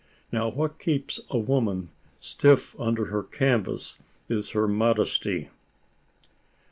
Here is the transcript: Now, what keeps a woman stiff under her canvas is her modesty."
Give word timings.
Now, 0.31 0.49
what 0.49 0.79
keeps 0.79 1.19
a 1.29 1.37
woman 1.37 1.89
stiff 2.19 2.75
under 2.79 3.05
her 3.05 3.21
canvas 3.21 4.01
is 4.29 4.49
her 4.49 4.67
modesty." 4.67 5.49